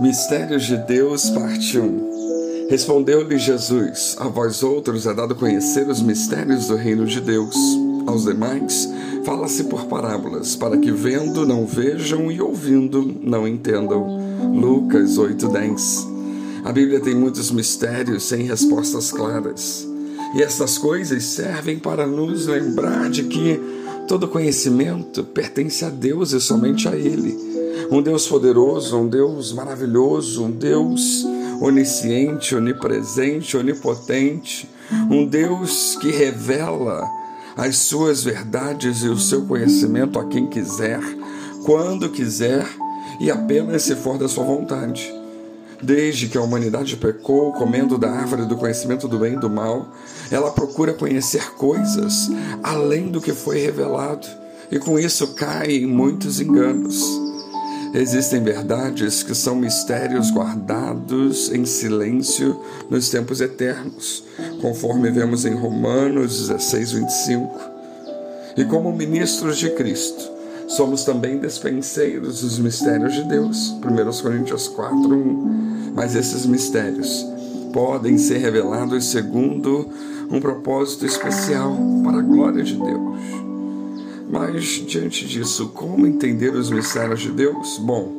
Mistérios 0.00 0.64
de 0.64 0.76
Deus, 0.76 1.30
parte 1.30 1.78
1 1.78 2.68
Respondeu-lhe 2.68 3.38
Jesus: 3.38 4.16
A 4.18 4.26
vós 4.26 4.64
outros 4.64 5.06
é 5.06 5.14
dado 5.14 5.36
conhecer 5.36 5.88
os 5.88 6.02
mistérios 6.02 6.66
do 6.66 6.74
reino 6.74 7.06
de 7.06 7.20
Deus. 7.20 7.54
Aos 8.04 8.24
demais, 8.24 8.88
fala-se 9.24 9.64
por 9.64 9.86
parábolas, 9.86 10.56
para 10.56 10.76
que 10.76 10.90
vendo 10.90 11.46
não 11.46 11.64
vejam 11.64 12.30
e 12.30 12.40
ouvindo 12.40 13.14
não 13.22 13.46
entendam. 13.46 14.18
Lucas 14.52 15.16
8:10. 15.16 16.08
A 16.64 16.72
Bíblia 16.72 16.98
tem 16.98 17.14
muitos 17.14 17.52
mistérios 17.52 18.24
sem 18.24 18.42
respostas 18.42 19.12
claras. 19.12 19.86
E 20.34 20.42
estas 20.42 20.76
coisas 20.76 21.22
servem 21.22 21.78
para 21.78 22.04
nos 22.04 22.48
lembrar 22.48 23.08
de 23.08 23.24
que 23.24 23.60
todo 24.08 24.26
conhecimento 24.26 25.22
pertence 25.22 25.84
a 25.84 25.88
Deus 25.88 26.32
e 26.32 26.40
somente 26.40 26.88
a 26.88 26.96
Ele 26.96 27.54
um 27.90 28.02
Deus 28.02 28.26
poderoso, 28.26 28.98
um 28.98 29.08
Deus 29.08 29.52
maravilhoso, 29.52 30.44
um 30.44 30.50
Deus 30.50 31.24
onisciente, 31.60 32.54
onipresente, 32.54 33.56
onipotente, 33.56 34.68
um 35.10 35.24
Deus 35.26 35.96
que 36.00 36.10
revela 36.10 37.08
as 37.56 37.78
suas 37.78 38.24
verdades 38.24 39.02
e 39.02 39.08
o 39.08 39.18
seu 39.18 39.46
conhecimento 39.46 40.18
a 40.18 40.26
quem 40.26 40.46
quiser, 40.46 41.00
quando 41.64 42.10
quiser 42.10 42.66
e 43.20 43.30
apenas 43.30 43.82
se 43.82 43.94
for 43.94 44.18
da 44.18 44.28
sua 44.28 44.44
vontade. 44.44 45.12
Desde 45.82 46.28
que 46.28 46.38
a 46.38 46.42
humanidade 46.42 46.96
pecou, 46.96 47.52
comendo 47.52 47.98
da 47.98 48.10
árvore 48.10 48.46
do 48.46 48.56
conhecimento 48.56 49.06
do 49.06 49.18
bem 49.18 49.34
e 49.34 49.40
do 49.40 49.50
mal, 49.50 49.88
ela 50.30 50.50
procura 50.50 50.94
conhecer 50.94 51.52
coisas 51.52 52.30
além 52.62 53.10
do 53.10 53.20
que 53.20 53.32
foi 53.32 53.58
revelado, 53.58 54.26
e 54.70 54.78
com 54.78 54.98
isso 54.98 55.34
cai 55.34 55.72
em 55.72 55.86
muitos 55.86 56.40
enganos. 56.40 57.04
Existem 57.94 58.42
verdades 58.42 59.22
que 59.22 59.36
são 59.36 59.54
mistérios 59.54 60.32
guardados 60.32 61.52
em 61.52 61.64
silêncio 61.64 62.60
nos 62.90 63.08
tempos 63.08 63.40
eternos, 63.40 64.24
conforme 64.60 65.12
vemos 65.12 65.44
em 65.44 65.54
Romanos 65.54 66.48
16, 66.48 66.90
25. 66.90 67.60
E 68.56 68.64
como 68.64 68.92
ministros 68.92 69.58
de 69.58 69.70
Cristo, 69.70 70.28
somos 70.66 71.04
também 71.04 71.38
despenseiros 71.38 72.40
dos 72.40 72.58
mistérios 72.58 73.14
de 73.14 73.22
Deus, 73.28 73.70
1 73.70 74.22
Coríntios 74.22 74.66
4, 74.66 74.96
1. 74.96 75.92
Mas 75.94 76.16
esses 76.16 76.44
mistérios 76.46 77.24
podem 77.72 78.18
ser 78.18 78.38
revelados 78.38 79.04
segundo 79.04 79.88
um 80.28 80.40
propósito 80.40 81.06
especial 81.06 81.76
para 82.02 82.18
a 82.18 82.22
glória 82.22 82.64
de 82.64 82.74
Deus. 82.74 83.53
Mas, 84.34 84.64
diante 84.84 85.28
disso, 85.28 85.68
como 85.68 86.08
entender 86.08 86.52
os 86.56 86.68
mistérios 86.68 87.20
de 87.20 87.30
Deus? 87.30 87.78
Bom, 87.78 88.12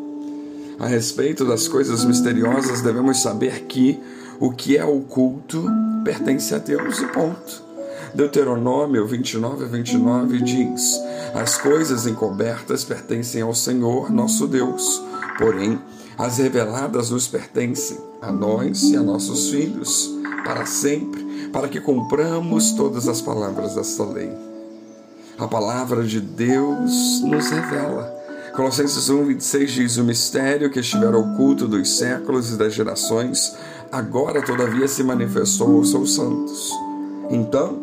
a 0.79 0.87
respeito 0.87 1.43
das 1.43 1.67
coisas 1.67 2.05
misteriosas, 2.05 2.81
devemos 2.81 3.21
saber 3.21 3.65
que 3.65 3.99
o 4.39 4.49
que 4.53 4.77
é 4.77 4.85
oculto 4.85 5.69
pertence 6.05 6.55
a 6.55 6.57
Deus 6.57 6.99
e 6.99 7.07
ponto. 7.07 7.61
Deuteronômio 8.13 9.05
29, 9.05 9.65
29 9.65 10.41
diz: 10.41 10.97
As 11.33 11.57
coisas 11.57 12.07
encobertas 12.07 12.85
pertencem 12.85 13.41
ao 13.41 13.53
Senhor, 13.53 14.09
nosso 14.09 14.47
Deus, 14.47 15.03
porém, 15.37 15.77
as 16.17 16.37
reveladas 16.37 17.09
nos 17.09 17.27
pertencem 17.27 17.97
a 18.21 18.31
nós 18.31 18.83
e 18.83 18.95
a 18.95 19.03
nossos 19.03 19.49
filhos, 19.49 20.09
para 20.45 20.65
sempre, 20.65 21.49
para 21.51 21.67
que 21.67 21.81
cumpramos 21.81 22.71
todas 22.71 23.09
as 23.09 23.21
palavras 23.21 23.75
desta 23.75 24.05
lei. 24.05 24.54
A 25.37 25.49
palavra 25.49 26.03
de 26.03 26.21
Deus 26.21 27.21
nos 27.21 27.49
revela. 27.49 28.09
Colossenses 28.55 29.09
1, 29.09 29.25
26 29.25 29.71
diz: 29.71 29.97
O 29.97 30.03
mistério 30.05 30.71
que 30.71 30.79
estivera 30.79 31.17
oculto 31.17 31.67
dos 31.67 31.97
séculos 31.97 32.53
e 32.53 32.55
das 32.57 32.73
gerações, 32.73 33.53
agora 33.91 34.41
todavia 34.41 34.87
se 34.87 35.03
manifestou 35.03 35.75
aos 35.75 35.91
seus 35.91 36.15
santos. 36.15 36.71
Então, 37.29 37.77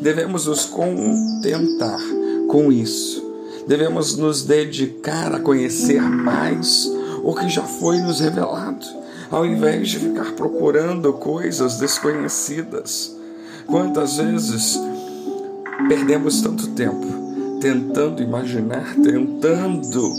devemos 0.00 0.46
nos 0.46 0.64
contentar 0.64 2.00
com 2.48 2.72
isso. 2.72 3.24
Devemos 3.68 4.16
nos 4.16 4.42
dedicar 4.42 5.32
a 5.32 5.38
conhecer 5.38 6.02
mais 6.02 6.90
o 7.22 7.32
que 7.34 7.48
já 7.48 7.62
foi 7.62 7.98
nos 7.98 8.18
revelado, 8.18 8.84
ao 9.30 9.46
invés 9.46 9.90
de 9.90 10.00
ficar 10.00 10.32
procurando 10.32 11.12
coisas 11.12 11.78
desconhecidas. 11.78 13.14
Quantas 13.64 14.16
vezes 14.16 14.76
Perdemos 15.88 16.40
tanto 16.40 16.68
tempo 16.68 17.06
tentando 17.60 18.22
imaginar, 18.22 18.94
tentando 18.96 20.12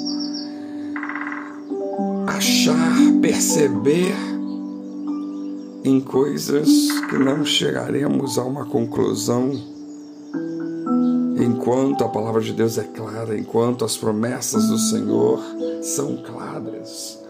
achar, 2.27 2.95
perceber 3.21 4.15
em 5.83 5.99
coisas 6.01 6.69
que 7.09 7.17
não 7.17 7.45
chegaremos 7.45 8.37
a 8.37 8.43
uma 8.43 8.65
conclusão 8.65 9.51
enquanto 11.39 12.03
a 12.03 12.09
palavra 12.09 12.41
de 12.41 12.53
Deus 12.53 12.77
é 12.77 12.83
clara, 12.83 13.37
enquanto 13.37 13.85
as 13.85 13.95
promessas 13.95 14.67
do 14.67 14.77
Senhor 14.77 15.41
são 15.81 16.17
claras. 16.17 17.26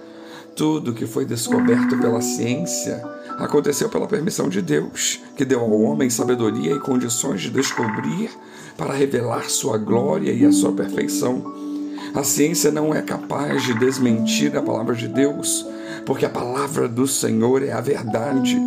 Tudo 0.58 0.92
que 0.92 1.06
foi 1.06 1.24
descoberto 1.24 1.96
pela 2.00 2.20
ciência 2.20 3.00
aconteceu 3.38 3.90
pela 3.90 4.08
permissão 4.08 4.50
de 4.50 4.60
Deus, 4.60 5.22
que 5.36 5.46
deu 5.46 5.60
ao 5.60 5.72
homem 5.82 6.10
sabedoria 6.10 6.74
e 6.74 6.80
condições 6.80 7.42
de 7.42 7.52
descobrir 7.52 8.32
para 8.76 8.92
revelar 8.92 9.52
sua 9.52 9.78
glória 9.78 10.32
e 10.34 10.44
a 10.44 10.52
sua 10.52 10.72
perfeição. 10.72 11.44
A 12.16 12.24
ciência 12.24 12.72
não 12.72 12.92
é 12.92 13.04
capaz 13.04 13.66
de 13.66 13.76
desmentir 13.76 14.58
a 14.58 14.64
palavra 14.64 14.96
de 14.96 15.08
Deus, 15.08 15.64
porque 16.08 16.26
a 16.26 16.30
palavra 16.30 16.88
do 16.88 17.06
Senhor 17.06 17.62
é 17.62 17.72
a 17.72 17.80
verdade, 17.80 18.60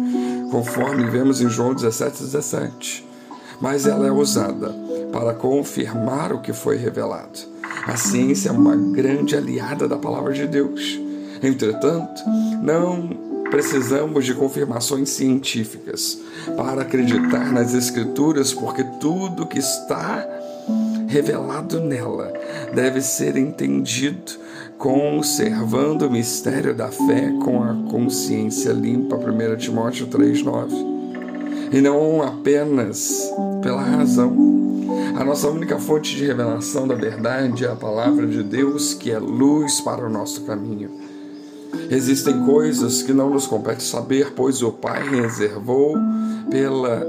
conforme 0.53 1.11
vemos 1.11 1.41
em 1.41 1.49
João 1.49 1.75
17, 1.75 2.23
17. 2.23 3.05
Mas 3.61 3.85
ela 3.85 4.07
é 4.07 4.13
usada 4.13 4.73
para 5.13 5.35
confirmar 5.35 6.33
o 6.33 6.41
que 6.41 6.53
foi 6.53 6.77
revelado. 6.77 7.41
A 7.85 7.97
ciência 7.97 8.51
é 8.51 8.53
uma 8.53 8.77
grande 8.77 9.35
aliada 9.35 9.89
da 9.89 9.97
palavra 9.97 10.33
de 10.33 10.47
Deus. 10.47 11.10
Entretanto, 11.43 12.23
não 12.63 13.31
Precisamos 13.51 14.25
de 14.25 14.33
confirmações 14.33 15.11
científicas 15.11 16.21
para 16.57 16.83
acreditar 16.83 17.53
nas 17.53 17.75
Escrituras, 17.75 18.55
porque 18.55 18.85
tudo 19.01 19.45
que 19.45 19.59
está 19.59 20.25
revelado 21.09 21.81
nela 21.81 22.33
deve 22.73 23.01
ser 23.01 23.37
entendido 23.37 24.39
conservando 24.79 26.07
o 26.07 26.11
mistério 26.11 26.75
da 26.75 26.89
fé 26.89 27.35
com 27.45 27.63
a 27.63 27.75
consciência 27.91 28.71
limpa, 28.71 29.17
1 29.17 29.57
Timóteo 29.57 30.07
3,9. 30.07 31.71
E 31.73 31.81
não 31.81 32.23
apenas 32.23 33.31
pela 33.63 33.83
razão. 33.83 34.33
A 35.19 35.25
nossa 35.25 35.49
única 35.51 35.79
fonte 35.79 36.15
de 36.17 36.25
revelação 36.25 36.87
da 36.87 36.95
verdade 36.95 37.65
é 37.65 37.69
a 37.69 37.77
palavra 37.77 38.27
de 38.29 38.45
Deus, 38.45 38.95
que 38.95 39.11
é 39.11 39.19
luz 39.19 39.81
para 39.81 40.07
o 40.07 40.09
nosso 40.09 40.43
caminho. 40.43 41.10
Existem 41.91 42.45
coisas 42.45 43.03
que 43.03 43.13
não 43.13 43.31
nos 43.31 43.47
compete 43.47 43.83
saber, 43.83 44.33
pois 44.35 44.63
o 44.63 44.73
Pai 44.73 45.09
reservou 45.09 45.97
pela 46.51 47.07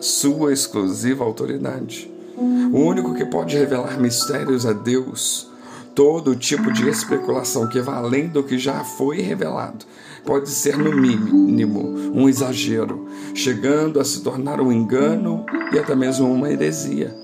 sua 0.00 0.52
exclusiva 0.52 1.24
autoridade. 1.24 2.10
O 2.36 2.78
único 2.78 3.14
que 3.14 3.24
pode 3.24 3.56
revelar 3.56 4.00
mistérios 4.00 4.64
é 4.64 4.74
Deus. 4.74 5.50
Todo 5.94 6.34
tipo 6.34 6.72
de 6.72 6.88
especulação 6.88 7.68
que 7.68 7.80
vá 7.80 7.96
além 7.96 8.28
do 8.28 8.42
que 8.42 8.58
já 8.58 8.82
foi 8.82 9.20
revelado 9.20 9.84
pode 10.24 10.48
ser, 10.48 10.78
no 10.78 10.92
mínimo, 10.92 11.80
um 12.14 12.28
exagero, 12.28 13.06
chegando 13.34 14.00
a 14.00 14.04
se 14.04 14.22
tornar 14.22 14.60
um 14.60 14.72
engano 14.72 15.44
e 15.72 15.78
até 15.78 15.94
mesmo 15.94 16.32
uma 16.32 16.50
heresia. 16.50 17.14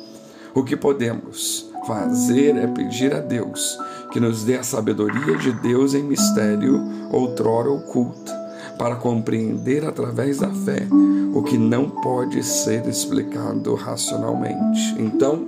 O 0.55 0.63
que 0.63 0.77
podemos 0.77 1.71
fazer 1.87 2.57
é 2.57 2.67
pedir 2.67 3.15
a 3.15 3.21
Deus 3.21 3.79
que 4.11 4.21
nos 4.21 4.45
dê 4.45 4.57
a 4.57 4.63
sabedoria 4.63 5.37
de 5.37 5.53
Deus 5.53 5.95
em 5.95 6.03
mistério, 6.03 6.81
outrora 7.11 7.71
oculta, 7.71 8.33
para 8.79 8.97
compreender 8.97 9.85
através 9.85 10.39
da 10.39 10.51
fé 10.51 10.87
o 11.35 11.43
que 11.43 11.59
não 11.59 11.91
pode 11.91 12.43
ser 12.43 12.87
explicado 12.87 13.75
racionalmente. 13.75 14.95
Então, 14.99 15.47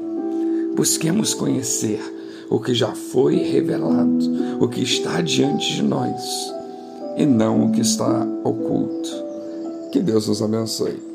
busquemos 0.76 1.32
conhecer 1.32 2.00
o 2.50 2.58
que 2.58 2.74
já 2.74 2.92
foi 2.94 3.36
revelado, 3.36 4.18
o 4.60 4.68
que 4.68 4.82
está 4.82 5.20
diante 5.20 5.76
de 5.76 5.82
nós, 5.82 6.52
e 7.16 7.24
não 7.24 7.66
o 7.66 7.72
que 7.72 7.80
está 7.80 8.26
oculto. 8.44 9.10
Que 9.92 10.00
Deus 10.00 10.28
nos 10.28 10.42
abençoe. 10.42 11.09